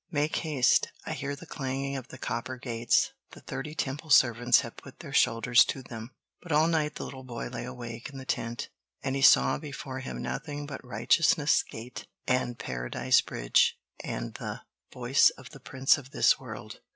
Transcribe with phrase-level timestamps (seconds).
[0.09, 0.87] Make haste!
[1.05, 5.13] I hear the clanging of the copper gates; the thirty Temple servants have put their
[5.13, 6.09] shoulders to them."
[6.41, 8.69] But all night the little boy lay awake in the tent,
[9.03, 14.61] and he saw before him nothing but Righteousness' Gate and Paradise Bridge and the
[14.91, 16.79] Voice of the Prince of this World.